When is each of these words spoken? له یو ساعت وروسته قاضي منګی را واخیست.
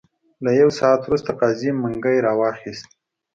له 0.43 0.51
یو 0.61 0.69
ساعت 0.79 1.01
وروسته 1.03 1.31
قاضي 1.41 1.69
منګی 1.81 2.17
را 2.25 2.33
واخیست. 2.39 2.87